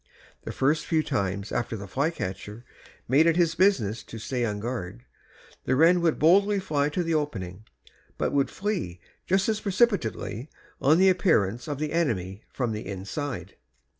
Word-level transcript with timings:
The 0.45 0.51
first 0.51 0.87
few 0.87 1.03
times 1.03 1.51
after 1.51 1.77
the 1.77 1.85
flycatcher 1.87 2.65
made 3.07 3.27
it 3.27 3.35
his 3.37 3.53
business 3.53 4.01
to 4.05 4.17
stay 4.17 4.43
on 4.43 4.59
guard, 4.59 5.03
the 5.65 5.75
wren 5.75 6.01
would 6.01 6.15
fly 6.15 6.17
boldly 6.17 6.59
to 6.59 7.03
the 7.03 7.13
opening, 7.13 7.65
but 8.17 8.33
would 8.33 8.49
flee 8.49 8.99
just 9.27 9.47
as 9.47 9.61
precipitately 9.61 10.49
on 10.81 10.97
the 10.97 11.09
appearance 11.09 11.67
of 11.67 11.77
the 11.77 11.93
enemy 11.93 12.43
from 12.51 12.71
the 12.71 12.87
inside. 12.87 13.57